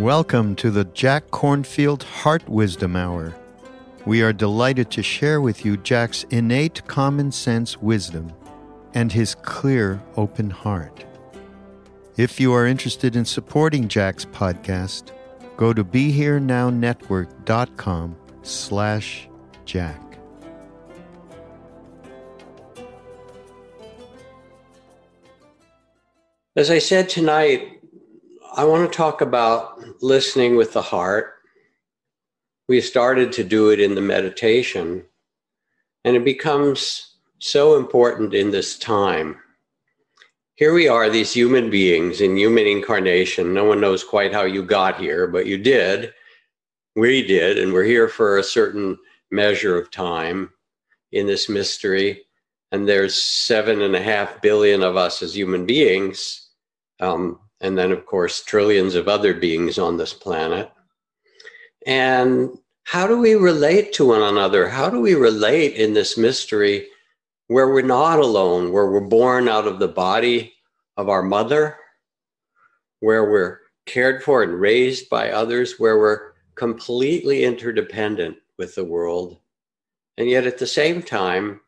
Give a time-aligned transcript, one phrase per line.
[0.00, 3.34] Welcome to the Jack Kornfield Heart Wisdom Hour.
[4.06, 8.32] We are delighted to share with you Jack's innate common sense wisdom
[8.94, 11.04] and his clear, open heart.
[12.16, 15.12] If you are interested in supporting Jack's podcast,
[15.58, 19.28] go to BeHereNowNetwork.com slash
[19.66, 20.18] Jack.
[26.56, 27.79] As I said tonight,
[28.52, 31.34] I want to talk about listening with the heart.
[32.68, 35.04] We started to do it in the meditation,
[36.04, 39.36] and it becomes so important in this time.
[40.56, 43.54] Here we are, these human beings in human incarnation.
[43.54, 46.12] No one knows quite how you got here, but you did.
[46.96, 48.98] We did, and we're here for a certain
[49.30, 50.50] measure of time
[51.12, 52.22] in this mystery.
[52.72, 56.48] And there's seven and a half billion of us as human beings.
[56.98, 60.70] Um, and then, of course, trillions of other beings on this planet.
[61.86, 64.68] And how do we relate to one another?
[64.68, 66.86] How do we relate in this mystery
[67.48, 70.54] where we're not alone, where we're born out of the body
[70.96, 71.76] of our mother,
[73.00, 79.38] where we're cared for and raised by others, where we're completely interdependent with the world?
[80.16, 81.60] And yet, at the same time,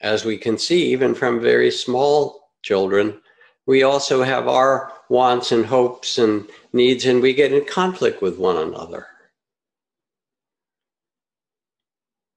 [0.00, 3.20] as we can see, even from very small children,
[3.66, 8.38] we also have our wants and hopes and needs, and we get in conflict with
[8.38, 9.06] one another.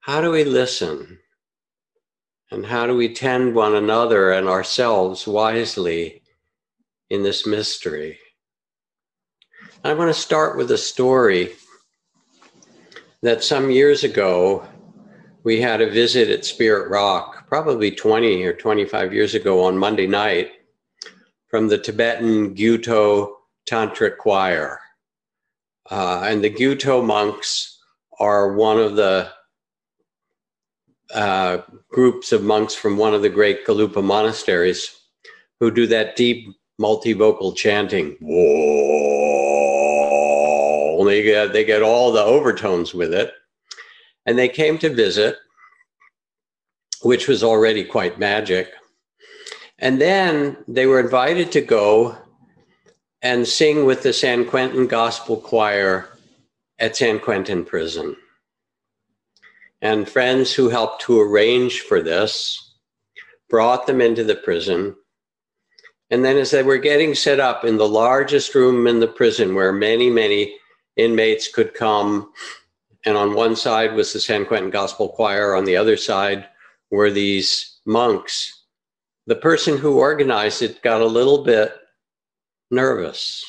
[0.02, 1.20] How do we listen?
[2.50, 6.22] And how do we tend one another and ourselves wisely
[7.10, 8.18] in this mystery?
[9.84, 11.54] I want to start with a story
[13.22, 14.66] that some years ago
[15.44, 20.08] we had a visit at Spirit Rock, probably 20 or 25 years ago on Monday
[20.08, 20.52] night
[21.48, 23.34] from the Tibetan Gyuto
[23.70, 24.80] Tantric Choir.
[25.90, 27.80] Uh, and the Gyuto monks
[28.20, 29.30] are one of the
[31.14, 31.60] uh,
[31.90, 34.94] groups of monks from one of the great Gelugpa monasteries
[35.60, 36.48] who do that deep
[36.80, 38.18] multivocal chanting.
[38.20, 38.98] Whoa!
[41.06, 43.32] They get, they get all the overtones with it.
[44.26, 45.38] And they came to visit,
[47.02, 48.74] which was already quite magic.
[49.80, 52.18] And then they were invited to go
[53.22, 56.10] and sing with the San Quentin Gospel Choir
[56.80, 58.16] at San Quentin Prison.
[59.82, 62.76] And friends who helped to arrange for this
[63.50, 64.96] brought them into the prison.
[66.10, 69.54] And then, as they were getting set up in the largest room in the prison
[69.54, 70.56] where many, many
[70.96, 72.32] inmates could come,
[73.06, 76.48] and on one side was the San Quentin Gospel Choir, on the other side
[76.90, 78.57] were these monks
[79.28, 81.76] the person who organized it got a little bit
[82.72, 83.46] nervous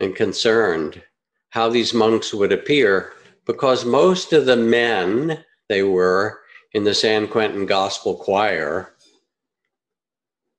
[0.00, 1.02] and concerned
[1.50, 3.12] how these monks would appear
[3.46, 6.40] because most of the men they were
[6.72, 8.94] in the San Quentin Gospel Choir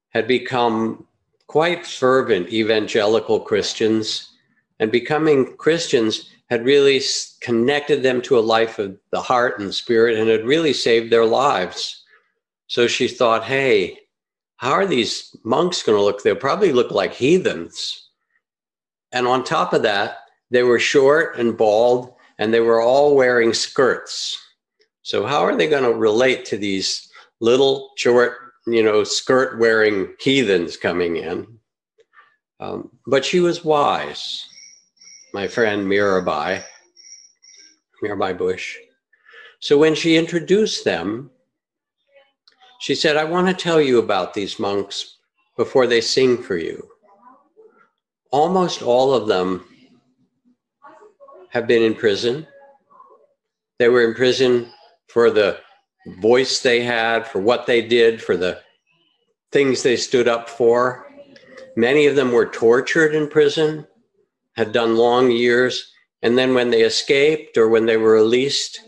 [0.10, 1.06] had become
[1.48, 4.32] quite fervent evangelical Christians,
[4.80, 7.02] and becoming Christians had really
[7.42, 11.26] connected them to a life of the heart and spirit and had really saved their
[11.26, 12.05] lives.
[12.68, 14.00] So she thought, hey,
[14.58, 16.24] how are these monks going to look?
[16.24, 18.10] They'll probably look like heathens.
[19.12, 20.20] And on top of that,
[20.52, 24.38] they were short and bald, and they were all wearing skirts.
[25.02, 27.10] So, how are they going to relate to these
[27.40, 31.48] little, short, you know, skirt wearing heathens coming in?
[32.60, 34.48] Um, but she was wise,
[35.34, 36.64] my friend Mirabai,
[38.04, 38.78] Mirabai Bush
[39.60, 41.32] So when she introduced them,
[42.80, 45.18] she said, I want to tell you about these monks
[45.58, 46.88] before they sing for you.
[48.32, 49.66] Almost all of them
[51.50, 52.46] have been in prison.
[53.80, 54.72] They were in prison
[55.08, 55.60] for the
[56.20, 58.62] voice they had, for what they did, for the
[59.52, 61.08] things they stood up for.
[61.78, 63.88] Many of them were tortured in prison,
[64.56, 68.82] had done long years, and then when they escaped or when they were released,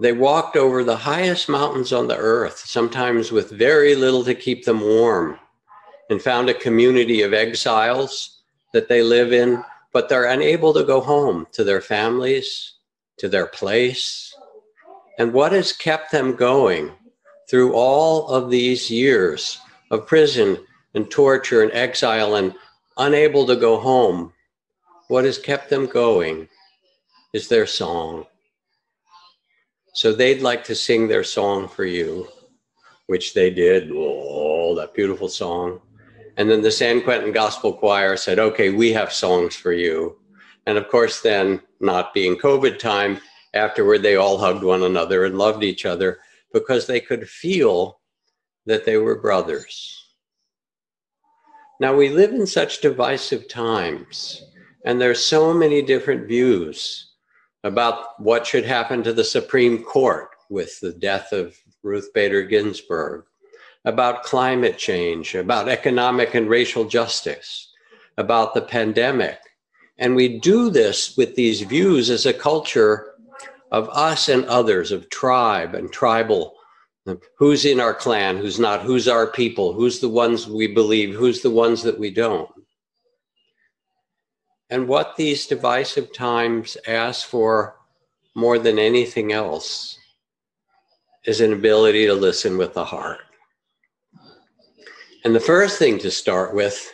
[0.00, 4.64] they walked over the highest mountains on the earth, sometimes with very little to keep
[4.64, 5.38] them warm,
[6.10, 9.62] and found a community of exiles that they live in,
[9.92, 12.74] but they're unable to go home to their families,
[13.18, 14.34] to their place.
[15.18, 16.92] And what has kept them going
[17.48, 19.58] through all of these years
[19.90, 20.58] of prison
[20.94, 22.54] and torture and exile and
[22.98, 24.32] unable to go home?
[25.08, 26.48] What has kept them going
[27.32, 28.26] is their song.
[29.96, 32.28] So they'd like to sing their song for you,
[33.06, 33.90] which they did.
[33.90, 35.80] Oh, that beautiful song.
[36.36, 40.18] And then the San Quentin Gospel Choir said, okay, we have songs for you.
[40.66, 43.22] And of course, then, not being COVID time,
[43.54, 46.18] afterward, they all hugged one another and loved each other
[46.52, 47.98] because they could feel
[48.66, 50.12] that they were brothers.
[51.80, 54.42] Now, we live in such divisive times,
[54.84, 57.14] and there's so many different views
[57.66, 63.24] about what should happen to the Supreme Court with the death of Ruth Bader Ginsburg,
[63.84, 67.72] about climate change, about economic and racial justice,
[68.16, 69.38] about the pandemic.
[69.98, 73.12] And we do this with these views as a culture
[73.70, 76.54] of us and others, of tribe and tribal.
[77.38, 81.40] Who's in our clan, who's not, who's our people, who's the ones we believe, who's
[81.40, 82.50] the ones that we don't.
[84.70, 87.76] And what these divisive times ask for
[88.34, 89.98] more than anything else
[91.24, 93.20] is an ability to listen with the heart.
[95.24, 96.92] And the first thing to start with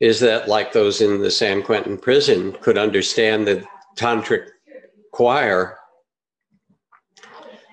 [0.00, 3.64] is that, like those in the San Quentin prison could understand the
[3.96, 4.48] tantric
[5.12, 5.78] choir,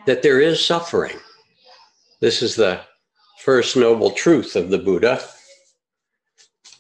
[0.05, 1.17] that there is suffering.
[2.19, 2.81] This is the
[3.39, 5.21] first noble truth of the Buddha.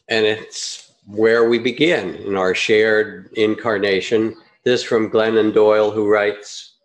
[0.09, 4.35] And it's where we begin in our shared incarnation.
[4.63, 6.77] This from Glennon Doyle, who writes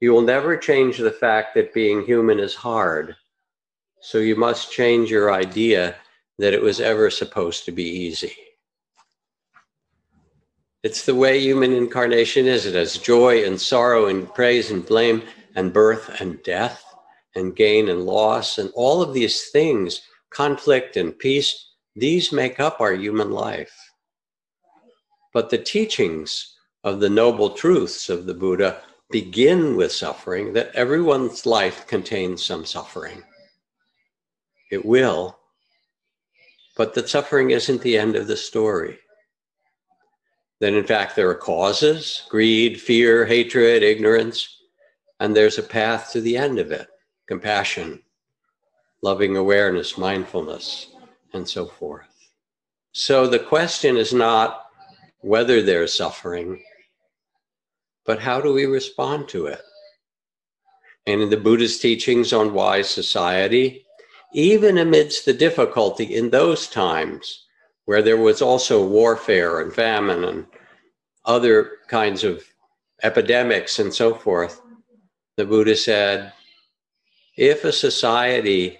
[0.00, 3.16] You will never change the fact that being human is hard.
[4.00, 5.96] So you must change your idea
[6.38, 8.34] that it was ever supposed to be easy.
[10.82, 12.66] It's the way human incarnation is.
[12.66, 15.22] It has joy and sorrow and praise and blame
[15.54, 16.84] and birth and death
[17.36, 20.00] and gain and loss and all of these things,
[20.30, 23.74] conflict and peace these make up our human life.
[25.32, 31.44] But the teachings of the noble truths of the Buddha begin with suffering, that everyone's
[31.44, 33.22] life contains some suffering.
[34.70, 35.38] It will,
[36.76, 38.98] but that suffering isn't the end of the story.
[40.60, 44.56] That in fact there are causes greed, fear, hatred, ignorance,
[45.20, 46.88] and there's a path to the end of it
[47.28, 48.02] compassion,
[49.02, 50.91] loving awareness, mindfulness
[51.32, 52.06] and so forth.
[52.92, 54.66] So the question is not
[55.20, 56.62] whether there's suffering,
[58.04, 59.62] but how do we respond to it?
[61.06, 63.84] And in the Buddha's teachings on wise society,
[64.34, 67.46] even amidst the difficulty in those times
[67.84, 70.46] where there was also warfare and famine and
[71.24, 72.42] other kinds of
[73.02, 74.60] epidemics and so forth,
[75.36, 76.32] the Buddha said,
[77.36, 78.78] if a society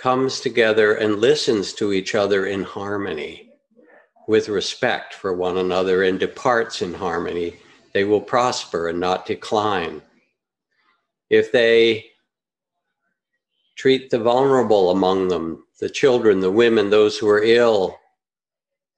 [0.00, 3.50] comes together and listens to each other in harmony
[4.26, 7.56] with respect for one another and departs in harmony,
[7.92, 10.00] they will prosper and not decline.
[11.28, 12.06] If they
[13.76, 17.98] treat the vulnerable among them, the children, the women, those who are ill,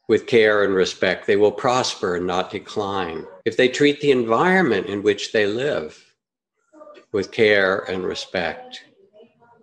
[0.08, 3.24] with care and respect, they will prosper and not decline.
[3.44, 6.14] If they treat the environment in which they live
[7.12, 8.84] with care and respect,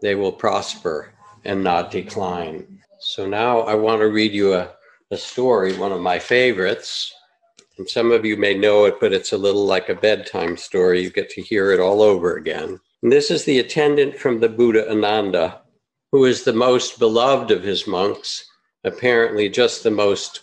[0.02, 1.14] they will prosper
[1.46, 2.80] and not decline.
[3.00, 4.72] So now I want to read you a,
[5.12, 7.14] a story, one of my favorites.
[7.78, 11.02] And some of you may know it, but it's a little like a bedtime story.
[11.02, 12.80] You get to hear it all over again.
[13.02, 15.62] And this is the attendant from the Buddha Ananda,
[16.12, 18.46] who is the most beloved of his monks,
[18.84, 20.42] apparently just the most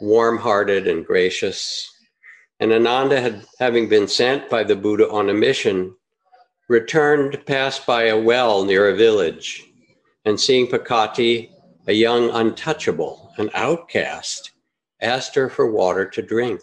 [0.00, 1.88] warm hearted and gracious.
[2.58, 5.94] And Ananda, had, having been sent by the Buddha on a mission,
[6.68, 9.64] returned past by a well near a village
[10.24, 11.50] and seeing Pakati,
[11.86, 14.52] a young untouchable, an outcast,
[15.00, 16.60] asked her for water to drink.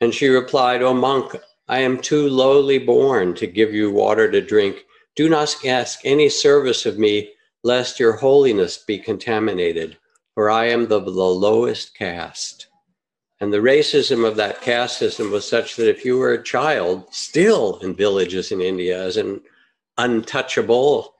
[0.00, 1.36] And she replied, O monk,
[1.68, 4.84] I am too lowly born to give you water to drink.
[5.16, 7.30] Do not ask any service of me,
[7.62, 9.96] lest your holiness be contaminated,
[10.34, 12.66] for I am the, the lowest caste.
[13.40, 17.06] And the racism of that caste system was such that if you were a child,
[17.12, 19.40] still in villages in India, as an
[19.96, 21.13] untouchable,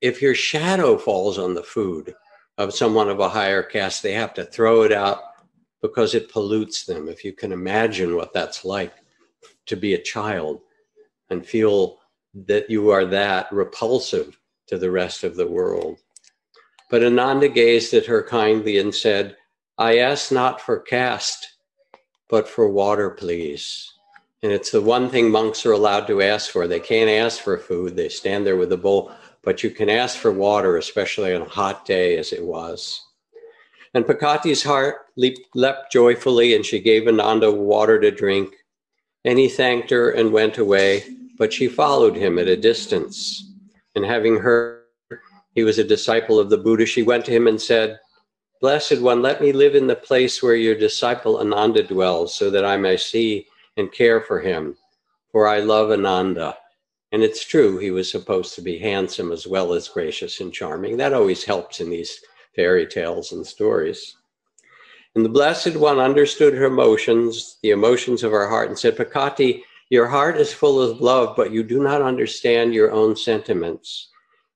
[0.00, 2.14] if your shadow falls on the food
[2.58, 5.20] of someone of a higher caste, they have to throw it out
[5.82, 7.08] because it pollutes them.
[7.08, 8.92] If you can imagine what that's like
[9.66, 10.60] to be a child
[11.30, 11.98] and feel
[12.34, 14.38] that you are that repulsive
[14.68, 15.98] to the rest of the world.
[16.90, 19.36] But Ananda gazed at her kindly and said,
[19.78, 21.58] I ask not for caste,
[22.28, 23.92] but for water, please.
[24.42, 26.68] And it's the one thing monks are allowed to ask for.
[26.68, 29.10] They can't ask for food, they stand there with a bowl,
[29.46, 33.00] but you can ask for water, especially on a hot day as it was.
[33.94, 38.52] And Pakati's heart leaped, leapt joyfully, and she gave Ananda water to drink.
[39.24, 41.04] And he thanked her and went away,
[41.38, 43.52] but she followed him at a distance.
[43.94, 44.82] And having heard
[45.54, 48.00] he was a disciple of the Buddha, she went to him and said,
[48.60, 52.64] Blessed one, let me live in the place where your disciple Ananda dwells, so that
[52.64, 54.76] I may see and care for him,
[55.30, 56.56] for I love Ananda.
[57.12, 60.96] And it's true, he was supposed to be handsome as well as gracious and charming.
[60.96, 62.20] That always helps in these
[62.54, 64.16] fairy tales and stories.
[65.14, 69.62] And the Blessed One understood her emotions, the emotions of her heart, and said, Pakati,
[69.88, 74.10] your heart is full of love, but you do not understand your own sentiments.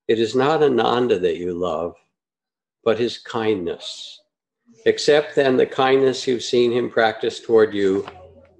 [0.08, 1.94] It is not Ananda that you love,
[2.84, 4.20] but his kindness.
[4.86, 8.06] Accept then the kindness you've seen him practice toward you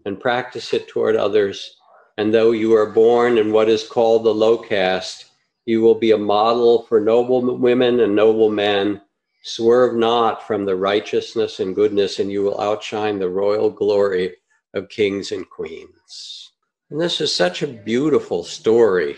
[0.05, 1.80] and practice it toward others.
[2.21, 5.25] And though you are born in what is called the low caste,
[5.65, 9.01] you will be a model for noble women and noble men
[9.43, 14.37] Swerve not from the righteousness and goodness, and you will outshine the royal glory
[14.75, 16.53] of kings and queens.
[16.91, 19.17] And this is such a beautiful story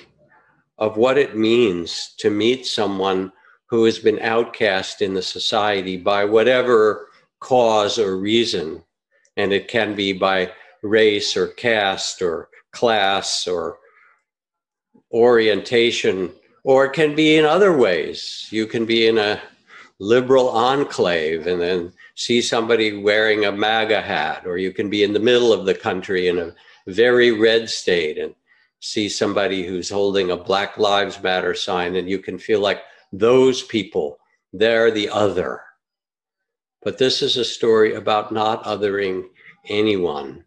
[0.79, 3.33] of what it means to meet someone
[3.67, 7.09] who has been outcast in the society by whatever
[7.41, 8.85] cause or reason.
[9.37, 13.79] And it can be by race or caste or class or
[15.13, 16.33] orientation,
[16.65, 18.49] or it can be in other ways.
[18.51, 19.41] You can be in a
[19.99, 25.13] liberal enclave and then see somebody wearing a MAGA hat, or you can be in
[25.13, 26.55] the middle of the country in a
[26.87, 28.35] very red state and
[28.81, 33.63] see somebody who's holding a Black Lives Matter sign, and you can feel like those
[33.63, 34.19] people,
[34.53, 35.61] they're the other.
[36.83, 39.29] But this is a story about not othering
[39.69, 40.45] anyone,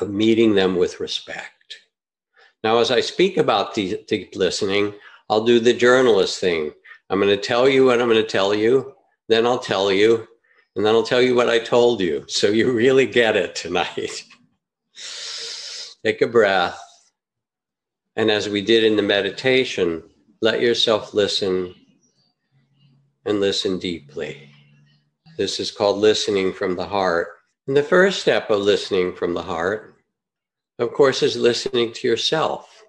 [0.00, 1.76] of meeting them with respect.
[2.62, 4.94] Now, as I speak about deep listening,
[5.28, 6.72] I'll do the journalist thing.
[7.08, 8.94] I'm going to tell you what I'm going to tell you,
[9.28, 10.26] then I'll tell you,
[10.76, 12.24] and then I'll tell you what I told you.
[12.28, 14.24] So you really get it tonight.
[16.04, 16.80] Take a breath.
[18.16, 20.02] And as we did in the meditation,
[20.42, 21.74] let yourself listen
[23.24, 24.48] and listen deeply.
[25.36, 27.28] This is called listening from the heart.
[27.66, 29.94] And the first step of listening from the heart,
[30.78, 32.82] of course, is listening to yourself,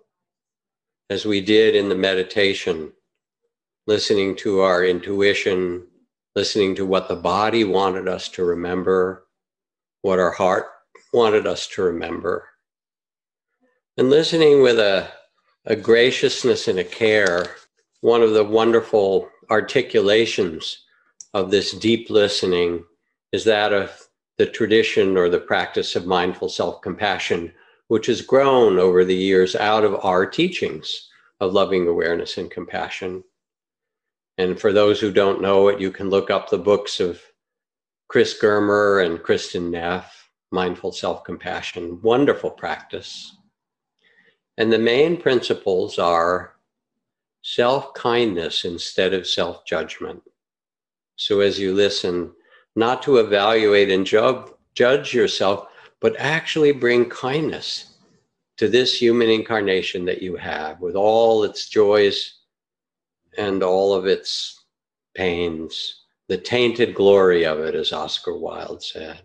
[1.10, 2.94] as we did in the meditation
[3.88, 5.86] listening to our intuition,
[6.36, 9.28] listening to what the body wanted us to remember,
[10.01, 10.68] what our heart
[11.13, 12.48] wanted us to remember,
[13.98, 15.10] and listening with a,
[15.66, 17.46] a graciousness and a care.
[18.01, 20.86] One of the wonderful articulations
[21.34, 22.84] of this deep listening
[23.32, 23.92] is that of
[24.38, 27.53] the tradition or the practice of mindful self compassion,
[27.88, 31.09] which has grown over the years out of our teachings
[31.39, 33.23] of loving awareness and compassion.
[34.38, 37.21] And for those who don't know it, you can look up the books of
[38.07, 42.01] Chris Germer and Kristin Neff, Mindful Self Compassion.
[42.01, 43.35] Wonderful practice.
[44.57, 46.55] And the main principles are
[47.43, 50.21] self kindness instead of self judgment.
[51.15, 52.31] So as you listen,
[52.75, 55.68] not to evaluate and ju- judge yourself,
[56.00, 57.96] but actually bring kindness
[58.58, 62.40] to this human incarnation that you have with all its joys
[63.38, 64.66] and all of its
[65.16, 69.22] pains, the tainted glory of it, as Oscar Wilde said.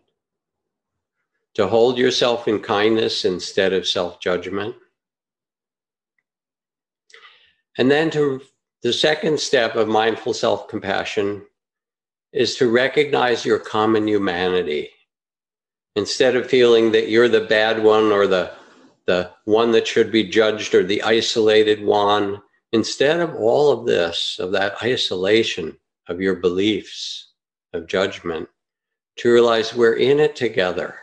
[1.55, 4.75] To hold yourself in kindness instead of self judgment.
[7.79, 8.43] And then to
[8.83, 11.45] the second step of mindful self compassion
[12.37, 14.91] is to recognize your common humanity.
[15.97, 18.53] Instead of feeling that you're the bad one or the,
[19.07, 24.39] the one that should be judged or the isolated one, Instead of all of this,
[24.39, 25.77] of that isolation
[26.09, 27.33] of your beliefs,
[27.73, 28.49] of judgment,
[29.17, 30.95] to realize we're in it together.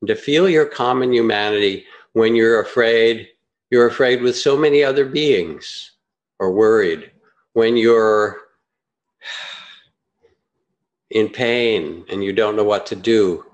[0.00, 3.28] and to feel your common humanity when you're afraid.
[3.70, 5.92] You're afraid with so many other beings
[6.38, 7.10] or worried.
[7.52, 8.40] When you're
[11.14, 13.46] in pain and you don't know what to do,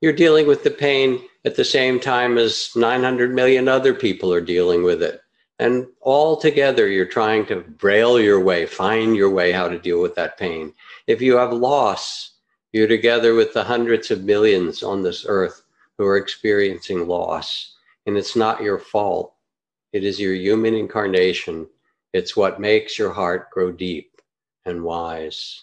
[0.00, 4.40] you're dealing with the pain at the same time as 900 million other people are
[4.40, 5.20] dealing with it.
[5.58, 10.00] And all together, you're trying to braille your way, find your way how to deal
[10.00, 10.72] with that pain.
[11.06, 12.34] If you have loss,
[12.72, 15.62] you're together with the hundreds of millions on this earth
[15.96, 17.76] who are experiencing loss.
[18.06, 19.34] And it's not your fault.
[19.92, 21.68] It is your human incarnation.
[22.12, 24.20] It's what makes your heart grow deep
[24.64, 25.62] and wise.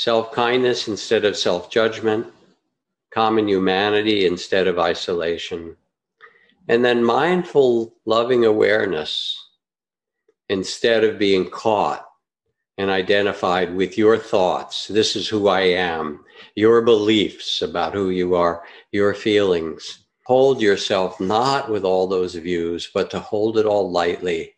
[0.00, 2.26] Self kindness instead of self judgment,
[3.10, 5.76] common humanity instead of isolation.
[6.68, 9.36] And then mindful, loving awareness
[10.48, 12.08] instead of being caught
[12.78, 14.88] and identified with your thoughts.
[14.88, 20.06] This is who I am, your beliefs about who you are, your feelings.
[20.24, 24.54] Hold yourself not with all those views, but to hold it all lightly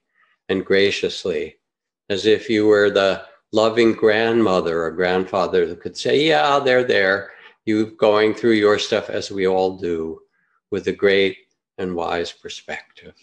[0.49, 1.57] and graciously,
[2.09, 7.31] as if you were the loving grandmother or grandfather that could say, Yeah, they're there.
[7.65, 10.21] You going through your stuff as we all do
[10.71, 11.37] with a great
[11.79, 13.15] and wise perspective.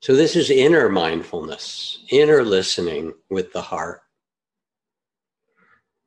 [0.00, 4.00] So, this is inner mindfulness, inner listening with the heart.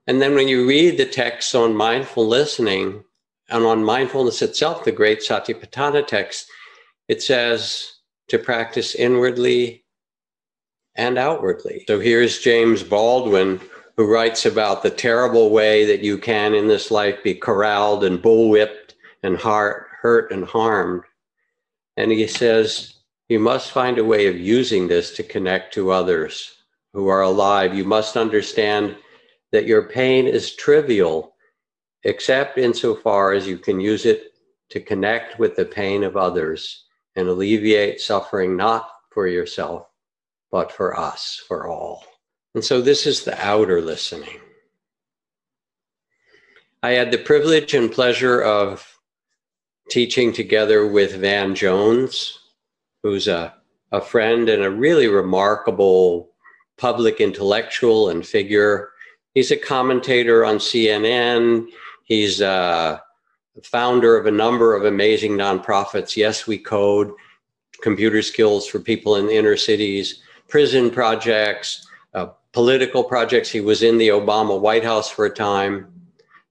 [0.08, 3.04] And then, when you read the texts on mindful listening
[3.50, 6.48] and on mindfulness itself, the great Satipatthana text,
[7.08, 9.85] it says to practice inwardly
[10.96, 11.84] and outwardly.
[11.88, 13.60] So, here's James Baldwin
[13.98, 18.22] who writes about the terrible way that you can in this life be corralled and
[18.22, 21.04] bullwhipped and heart, hurt and harmed.
[21.98, 22.96] And he says,
[23.30, 26.54] you must find a way of using this to connect to others
[26.94, 27.74] who are alive.
[27.74, 28.96] You must understand
[29.52, 31.34] that your pain is trivial,
[32.04, 34.34] except insofar as you can use it
[34.70, 36.86] to connect with the pain of others
[37.16, 39.88] and alleviate suffering not for yourself,
[40.56, 42.06] but for us, for all.
[42.54, 44.40] And so this is the outer listening.
[46.82, 48.98] I had the privilege and pleasure of
[49.90, 52.40] teaching together with Van Jones,
[53.04, 53.54] who's a,
[53.92, 56.30] a friend and a really remarkable
[56.78, 58.92] public intellectual and figure.
[59.34, 61.68] He's a commentator on CNN.
[62.06, 63.04] He's a
[63.62, 66.16] founder of a number of amazing nonprofits.
[66.16, 67.12] Yes, we code
[67.82, 73.50] computer skills for people in inner cities, prison projects, uh, political projects.
[73.50, 75.92] He was in the Obama White House for a time.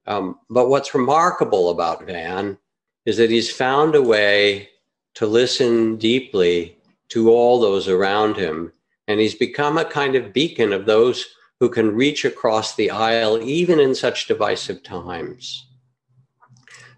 [0.07, 2.57] Um, but what's remarkable about Van
[3.05, 4.69] is that he's found a way
[5.15, 6.77] to listen deeply
[7.09, 8.71] to all those around him.
[9.07, 11.25] And he's become a kind of beacon of those
[11.59, 15.67] who can reach across the aisle, even in such divisive times.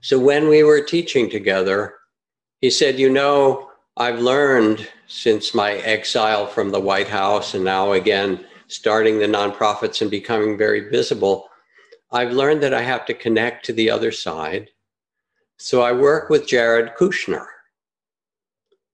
[0.02, 1.96] So when we were teaching together,
[2.62, 7.93] he said, You know, I've learned since my exile from the White House and now
[7.93, 11.50] again starting the nonprofits and becoming very visible,
[12.12, 14.70] I've learned that I have to connect to the other side.
[15.58, 17.46] So I work with Jared Kushner.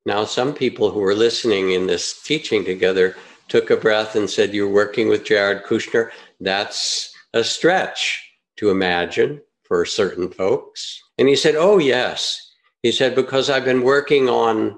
[0.06, 3.16] Now, some people who were listening in this teaching together
[3.48, 6.12] took a breath and said, You're working with Jared Kushner.
[6.40, 8.24] That's a stretch
[8.58, 11.02] to imagine for certain folks.
[11.18, 12.52] And he said, Oh, yes.
[12.82, 14.78] He said, Because I've been working on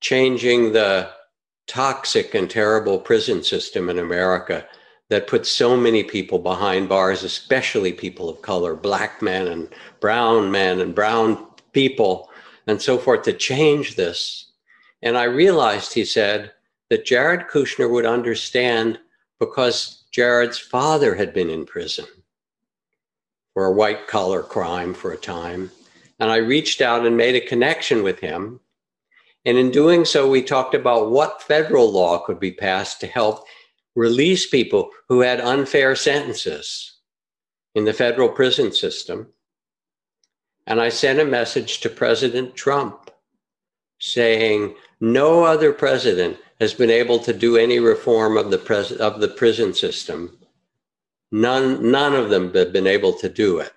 [0.00, 1.10] changing the
[1.66, 4.66] toxic and terrible prison system in America
[5.08, 9.68] that puts so many people behind bars, especially people of color, black men and
[10.00, 12.30] brown men and brown people
[12.66, 14.52] and so forth, to change this.
[15.02, 16.52] And I realized, he said,
[16.88, 18.98] that Jared Kushner would understand
[19.38, 22.06] because Jared's father had been in prison
[23.54, 25.70] for a white collar crime for a time.
[26.18, 28.60] And I reached out and made a connection with him
[29.44, 33.44] and in doing so, we talked about what federal law could be passed to help
[33.96, 36.98] release people who had unfair sentences
[37.74, 39.28] in the federal prison system.
[40.66, 43.10] And I sent a message to President Trump
[43.98, 49.20] saying, no other president has been able to do any reform of the, pres- of
[49.20, 50.38] the prison system.
[51.32, 53.72] None, none of them have been able to do it.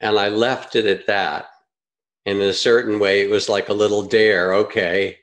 [0.00, 1.46] And I left it at that
[2.26, 4.54] in a certain way, it was like a little dare.
[4.54, 5.18] Okay,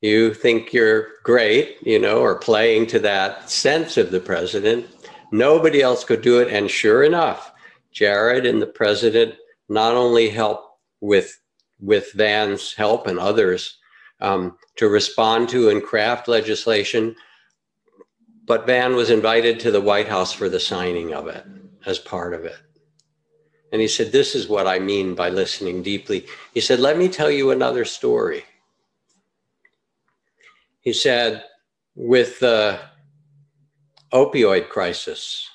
[0.00, 4.86] you think you're great, you know, or playing to that sense of the president.
[5.32, 6.52] Nobody else could do it.
[6.52, 7.52] And sure enough,
[7.92, 9.34] Jared and the president
[9.68, 11.38] not only helped with
[11.78, 13.78] with Van's help and others
[14.20, 17.14] um, to respond to and craft legislation,
[18.46, 21.44] but Van was invited to the White House for the signing of it
[21.84, 22.56] as part of it.
[23.72, 26.26] And he said, This is what I mean by listening deeply.
[26.54, 28.44] He said, Let me tell you another story.
[30.80, 31.44] He said,
[31.94, 32.78] With the
[34.12, 35.48] opioid crisis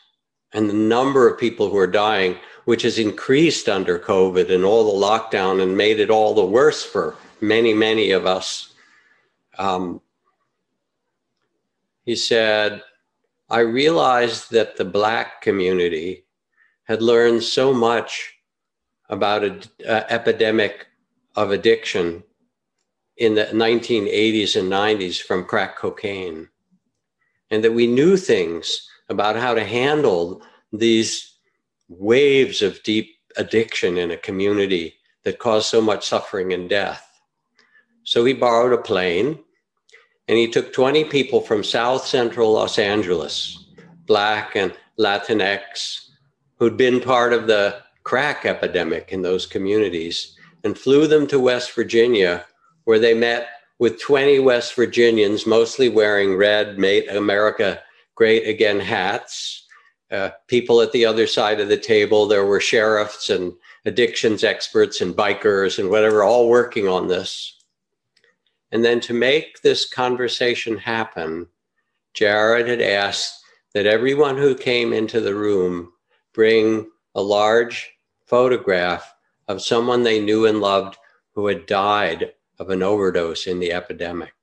[0.53, 4.83] and the number of people who are dying, which has increased under COVID and all
[4.99, 8.73] the lockdown and made it all the worse for many, many of us.
[9.57, 10.01] Um,
[12.03, 12.83] he said,
[13.49, 16.25] I realized that the Black community
[16.91, 18.33] had learned so much
[19.07, 20.87] about an epidemic
[21.37, 22.21] of addiction
[23.15, 26.49] in the 1980s and 90s from crack cocaine,
[27.49, 31.37] and that we knew things about how to handle these
[31.87, 37.07] waves of deep addiction in a community that caused so much suffering and death.
[38.03, 39.39] So he borrowed a plane
[40.27, 43.65] and he took 20 people from South Central Los Angeles,
[44.07, 46.10] Black and Latinx,
[46.61, 51.73] who'd been part of the crack epidemic in those communities, and flew them to West
[51.73, 52.45] Virginia,
[52.83, 57.81] where they met with 20 West Virginians, mostly wearing red Make America
[58.13, 59.65] Great Again hats.
[60.11, 63.53] Uh, people at the other side of the table, there were sheriffs and
[63.85, 67.59] addictions experts and bikers and whatever, all working on this.
[68.71, 71.47] And then to make this conversation happen,
[72.13, 73.41] Jared had asked
[73.73, 75.91] that everyone who came into the room
[76.33, 77.91] bring a large
[78.25, 79.13] photograph
[79.47, 80.97] of someone they knew and loved
[81.33, 84.33] who had died of an overdose in the epidemic.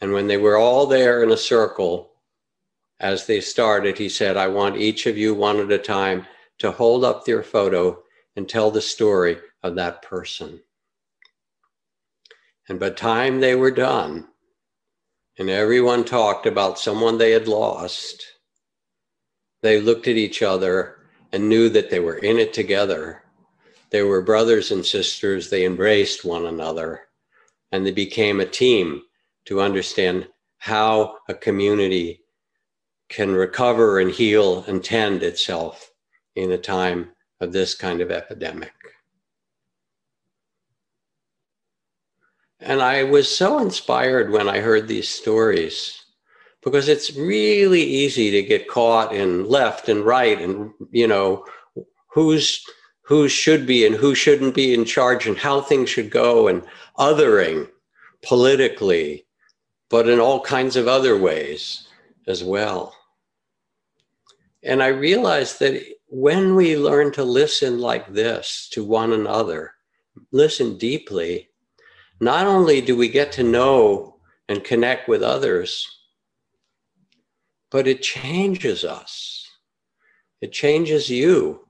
[0.00, 2.12] And when they were all there in a circle,
[2.98, 6.26] as they started, he said, I want each of you one at a time
[6.58, 8.02] to hold up their photo
[8.36, 10.60] and tell the story of that person.
[12.68, 14.28] And by the time they were done,
[15.38, 18.24] and everyone talked about someone they had lost,
[19.62, 20.98] they looked at each other
[21.32, 23.22] and knew that they were in it together.
[23.90, 25.48] They were brothers and sisters.
[25.48, 27.02] They embraced one another
[27.70, 29.02] and they became a team
[29.46, 32.20] to understand how a community
[33.08, 35.90] can recover and heal and tend itself
[36.36, 38.72] in a time of this kind of epidemic.
[42.60, 46.01] And I was so inspired when I heard these stories
[46.62, 51.44] because it's really easy to get caught in left and right and, you know,
[52.08, 52.64] who's
[53.04, 56.62] who should be and who shouldn't be in charge and how things should go and
[56.98, 57.68] othering
[58.22, 59.26] politically,
[59.90, 61.88] but in all kinds of other ways
[62.28, 62.94] as well.
[64.62, 69.72] And I realized that when we learn to listen like this to one another,
[70.30, 71.50] listen deeply,
[72.20, 74.16] not only do we get to know
[74.48, 76.01] and connect with others,
[77.72, 79.48] but it changes us.
[80.42, 81.66] It changes you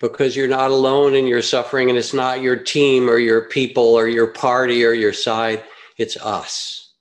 [0.00, 3.82] because you're not alone in your suffering and it's not your team or your people
[3.82, 5.64] or your party or your side.
[5.98, 6.94] It's us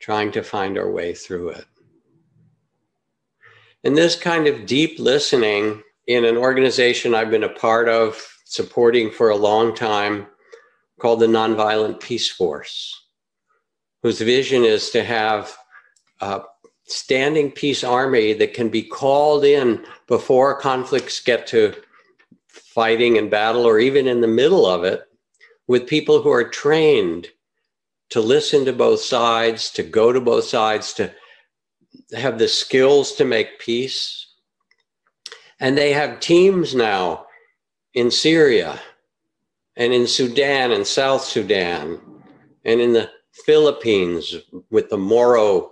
[0.00, 1.64] trying to find our way through it.
[3.84, 9.10] And this kind of deep listening in an organization I've been a part of, supporting
[9.10, 10.26] for a long time,
[11.00, 13.00] called the Nonviolent Peace Force,
[14.02, 15.56] whose vision is to have
[16.20, 16.42] a
[16.92, 21.74] standing peace army that can be called in before conflicts get to
[22.48, 25.02] fighting and battle, or even in the middle of it,
[25.66, 27.28] with people who are trained
[28.10, 31.12] to listen to both sides, to go to both sides, to
[32.14, 34.26] have the skills to make peace.
[35.60, 37.26] And they have teams now
[37.94, 38.80] in Syria
[39.76, 42.00] and in Sudan and South Sudan
[42.64, 43.10] and in the
[43.46, 44.34] Philippines
[44.70, 45.71] with the Moro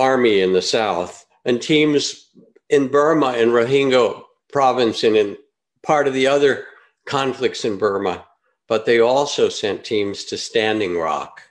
[0.00, 2.30] army in the south and teams
[2.68, 5.36] in Burma and Rohingya province and in
[5.82, 6.66] part of the other
[7.04, 8.24] conflicts in Burma.
[8.68, 11.42] But they also sent teams to Standing Rock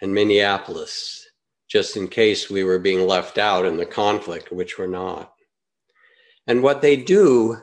[0.00, 1.26] and Minneapolis,
[1.68, 5.32] just in case we were being left out in the conflict, which we're not.
[6.46, 7.56] And what they do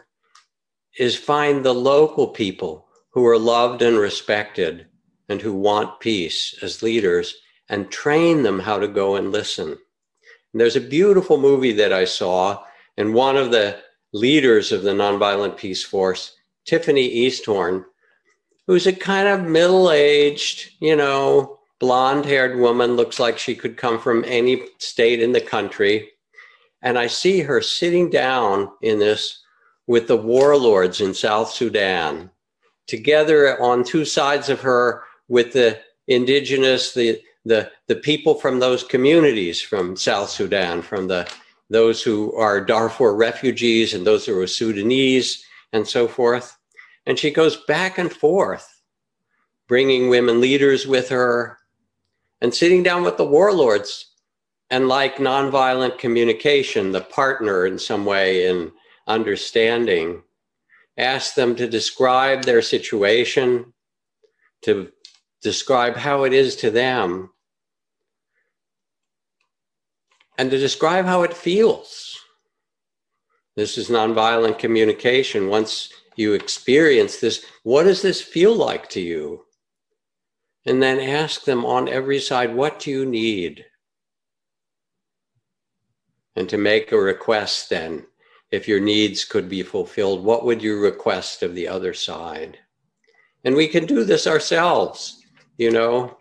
[0.98, 4.88] is find the local people who are loved and respected
[5.30, 7.36] and who want peace as leaders
[7.70, 9.78] and train them how to go and listen.
[10.54, 12.64] And there's a beautiful movie that I saw,
[12.98, 13.80] and one of the
[14.14, 16.36] leaders of the Nonviolent Peace Force,
[16.66, 17.86] Tiffany Easthom,
[18.68, 23.78] who's a kind of middle aged, you know, blonde haired woman, looks like she could
[23.78, 26.10] come from any state in the country.
[26.82, 29.42] And I see her sitting down in this
[29.88, 32.30] with the warlords in South Sudan
[32.88, 38.84] together on two sides of her with the indigenous, the, the, the people from those
[38.84, 41.32] communities from South Sudan, from the
[41.72, 46.58] those who are Darfur refugees and those who are Sudanese and so forth.
[47.06, 48.68] And she goes back and forth,
[49.70, 51.58] bringing women leaders with her
[52.42, 54.08] and sitting down with the warlords.
[54.70, 58.72] And like nonviolent communication, the partner in some way in
[59.08, 60.24] understanding,
[60.98, 63.74] ask them to describe their situation,
[64.62, 64.90] to
[65.42, 67.31] describe how it is to them,
[70.42, 72.18] and to describe how it feels.
[73.56, 75.50] This is nonviolent communication.
[75.50, 79.46] Once you experience this, what does this feel like to you?
[80.66, 83.64] And then ask them on every side, what do you need?
[86.36, 88.08] And to make a request then,
[88.50, 92.58] if your needs could be fulfilled, what would you request of the other side?
[93.44, 95.24] And we can do this ourselves,
[95.60, 96.18] you know.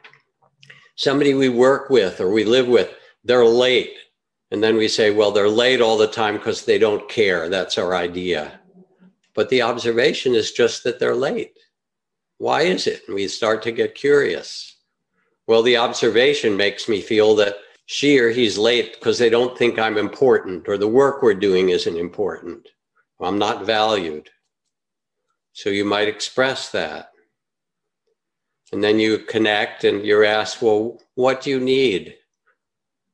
[0.96, 3.94] Somebody we work with or we live with, they're late.
[4.50, 7.48] And then we say, well, they're late all the time because they don't care.
[7.48, 8.60] That's our idea.
[9.34, 11.56] But the observation is just that they're late.
[12.38, 13.02] Why is it?
[13.06, 14.76] And we start to get curious.
[15.46, 19.78] Well, the observation makes me feel that she or he's late because they don't think
[19.78, 22.68] I'm important or the work we're doing isn't important.
[23.20, 24.30] I'm not valued.
[25.52, 27.10] So you might express that.
[28.72, 32.14] And then you connect and you're asked, well, what do you need?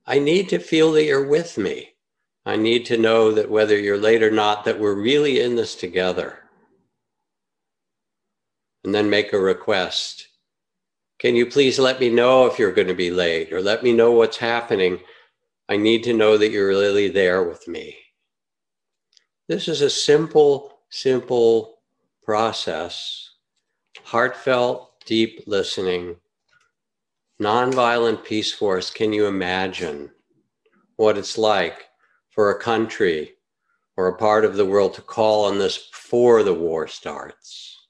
[0.07, 1.95] I need to feel that you're with me.
[2.45, 5.75] I need to know that whether you're late or not, that we're really in this
[5.75, 6.38] together.
[8.85, 10.29] And then make a request.
[11.19, 13.92] Can you please let me know if you're going to be late or let me
[13.92, 15.01] know what's happening?
[15.69, 17.97] I need to know that you're really there with me.
[19.49, 21.79] This is a simple, simple
[22.23, 23.31] process.
[24.05, 26.16] Heartfelt, deep listening
[27.40, 30.11] nonviolent peace force, can you imagine
[30.96, 31.88] what it's like
[32.31, 33.35] for a country
[33.96, 37.87] or a part of the world to call on this before the war starts?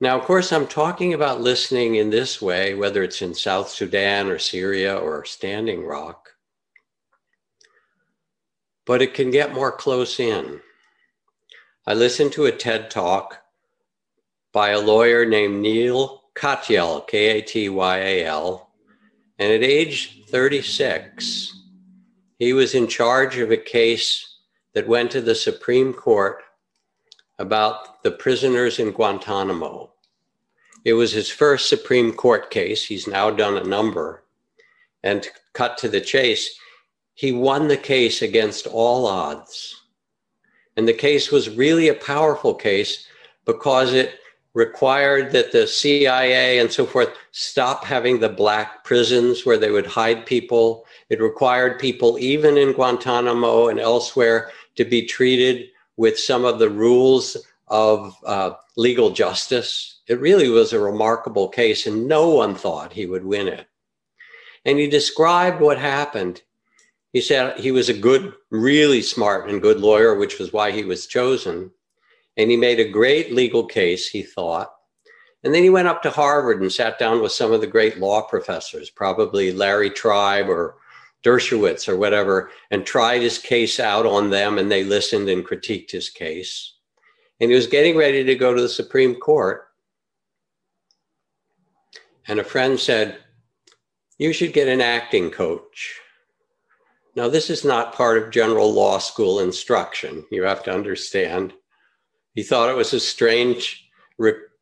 [0.00, 4.28] Now, of course, I'm talking about listening in this way, whether it's in South Sudan
[4.28, 6.30] or Syria or Standing Rock,
[8.84, 10.60] but it can get more close in.
[11.86, 13.42] I listened to a TED talk
[14.52, 18.70] by a lawyer named Neal Katyal, K A T Y A L.
[19.38, 21.52] And at age 36,
[22.38, 24.38] he was in charge of a case
[24.74, 26.42] that went to the Supreme Court
[27.38, 29.92] about the prisoners in Guantanamo.
[30.84, 32.84] It was his first Supreme Court case.
[32.84, 34.24] He's now done a number.
[35.02, 36.58] And to cut to the chase,
[37.14, 39.80] he won the case against all odds.
[40.76, 43.06] And the case was really a powerful case
[43.44, 44.18] because it
[44.54, 49.86] required that the CIA and so forth stop having the black prisons where they would
[49.86, 50.84] hide people.
[51.08, 56.70] It required people, even in Guantanamo and elsewhere, to be treated with some of the
[56.70, 57.36] rules
[57.68, 60.00] of uh, legal justice.
[60.06, 63.66] It really was a remarkable case, and no one thought he would win it.
[64.64, 66.42] And he described what happened.
[67.12, 70.84] He said he was a good, really smart and good lawyer, which was why he
[70.84, 71.70] was chosen.
[72.36, 74.72] And he made a great legal case, he thought.
[75.44, 77.98] And then he went up to Harvard and sat down with some of the great
[77.98, 80.76] law professors, probably Larry Tribe or
[81.24, 85.90] Dershowitz or whatever, and tried his case out on them, and they listened and critiqued
[85.90, 86.74] his case.
[87.40, 89.68] And he was getting ready to go to the Supreme Court.
[92.28, 93.18] And a friend said,
[94.18, 96.00] You should get an acting coach.
[97.14, 100.24] Now, this is not part of general law school instruction.
[100.30, 101.52] You have to understand
[102.34, 103.90] he thought it was a strange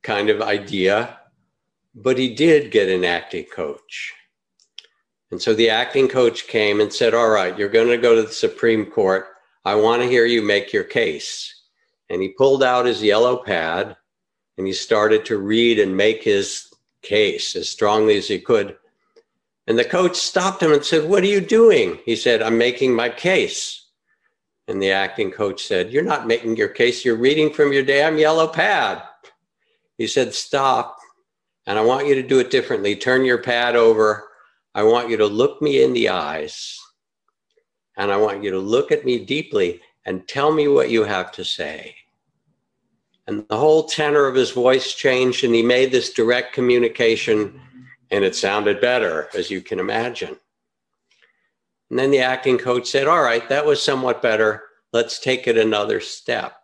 [0.03, 1.19] kind of idea,
[1.95, 4.15] but he did get an acting coach.
[5.31, 8.23] And so the acting coach came and said, All right, you're going to go to
[8.23, 9.27] the Supreme Court.
[9.65, 11.55] I want to hear you make your case.
[12.09, 13.97] And he pulled out his yellow pad
[14.59, 18.77] and he started to read and make his case as strongly as he could.
[19.67, 22.01] And the coach stopped him and said, What are you doing?
[22.05, 23.87] He said, I'm making my case.
[24.71, 27.05] And the acting coach said, You're not making your case.
[27.05, 29.03] You're reading from your damn yellow pad.
[29.99, 30.97] He said, Stop.
[31.67, 32.95] And I want you to do it differently.
[32.95, 34.29] Turn your pad over.
[34.73, 36.79] I want you to look me in the eyes.
[37.97, 41.33] And I want you to look at me deeply and tell me what you have
[41.33, 41.97] to say.
[43.27, 47.61] And the whole tenor of his voice changed, and he made this direct communication,
[48.13, 50.37] and it sounded better, as you can imagine.
[51.91, 54.63] And then the acting coach said, All right, that was somewhat better.
[54.93, 56.55] Let's take it another step.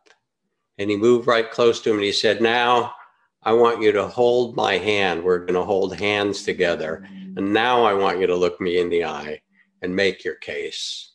[0.79, 2.95] And he moved right close to him and he said, Now
[3.43, 5.23] I want you to hold my hand.
[5.23, 7.07] We're going to hold hands together.
[7.37, 9.41] And now I want you to look me in the eye
[9.83, 11.13] and make your case.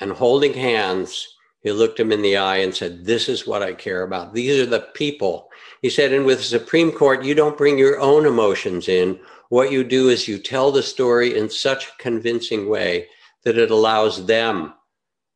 [0.00, 1.26] And holding hands,
[1.60, 4.32] he looked him in the eye and said, This is what I care about.
[4.32, 5.48] These are the people.
[5.82, 9.18] He said, and with the Supreme Court, you don't bring your own emotions in.
[9.48, 13.08] What you do is you tell the story in such a convincing way
[13.44, 14.74] that it allows them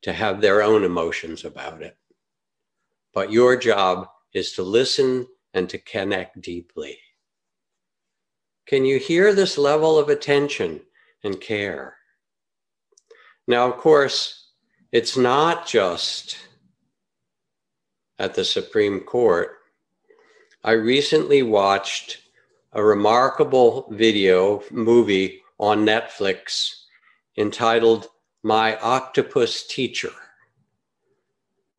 [0.03, 1.97] to have their own emotions about it.
[3.15, 6.99] But your job is to listen and to connect deeply.
[8.67, 10.81] Can you hear this level of attention
[11.25, 11.97] and care?
[13.47, 14.51] Now, of course,
[14.93, 16.37] it's not just
[18.19, 19.59] at the Supreme Court.
[20.63, 22.19] I recently watched
[22.73, 26.85] a remarkable video movie on Netflix
[27.37, 28.09] entitled
[28.43, 30.13] My Octopus Teacher.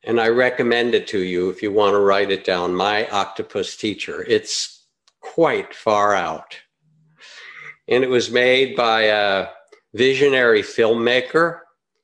[0.03, 3.75] And I recommend it to you if you want to write it down My Octopus
[3.75, 4.23] Teacher.
[4.27, 4.85] It's
[5.19, 6.57] quite far out.
[7.87, 9.47] And it was made by a
[9.93, 11.61] visionary filmmaker,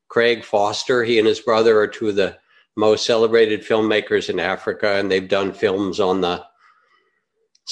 [0.08, 1.04] Craig Foster.
[1.04, 2.38] He and his brother are two of the
[2.75, 6.43] most celebrated filmmakers in Africa, and they've done films on the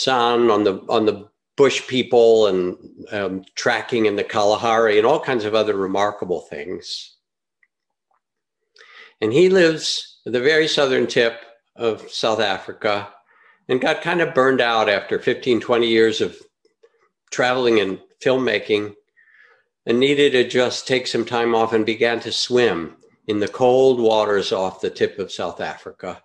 [0.06, 2.78] On the on the Bush people, and
[3.12, 7.16] um, tracking in the Kalahari, and all kinds of other remarkable things.
[9.22, 11.42] And he lives at the very southern tip
[11.76, 13.10] of South Africa
[13.68, 16.38] and got kind of burned out after 15, 20 years of
[17.32, 18.94] traveling and filmmaking
[19.86, 24.00] and needed to just take some time off and began to swim in the cold
[24.00, 26.22] waters off the tip of South Africa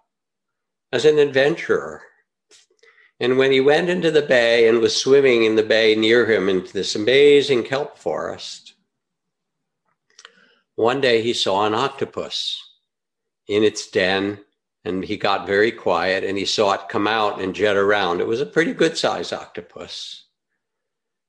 [0.93, 2.03] as an adventurer.
[3.23, 6.49] And when he went into the bay and was swimming in the bay near him
[6.49, 8.75] into this amazing kelp forest,
[10.75, 12.61] one day he saw an octopus
[13.47, 14.41] in its den
[14.85, 18.21] and he got very quiet and he saw it come out and jet around.
[18.21, 20.25] It was a pretty good sized octopus.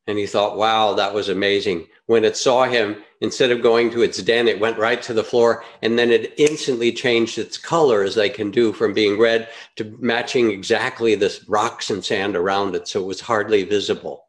[0.06, 1.88] And he thought, wow, that was amazing.
[2.08, 5.24] When it saw him, instead of going to its den, it went right to the
[5.24, 9.48] floor and then it instantly changed its color as they can do from being red
[9.78, 12.88] to matching exactly the rocks and sand around it.
[12.88, 14.26] So it was hardly visible.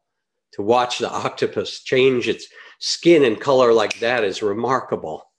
[0.53, 2.47] To watch the octopus change its
[2.79, 5.29] skin and color like that is remarkable.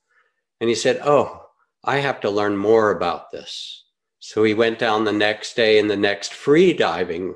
[0.60, 1.46] And he said, oh,
[1.82, 3.84] I have to learn more about this.
[4.18, 7.34] So he went down the next day in the next free diving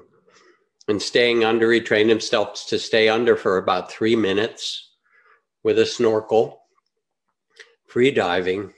[0.90, 1.72] and staying under.
[1.72, 4.90] He trained himself to stay under for about three minutes
[5.62, 6.62] with a snorkel,
[7.86, 8.72] free diving.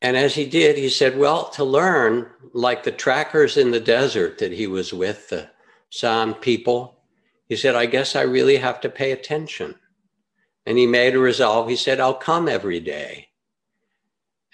[0.00, 4.38] And as he did, he said, Well, to learn, like the trackers in the desert
[4.38, 5.50] that he was with, the
[5.90, 7.00] San people,
[7.48, 9.74] he said, I guess I really have to pay attention.
[10.66, 11.68] And he made a resolve.
[11.68, 13.28] He said, I'll come every day.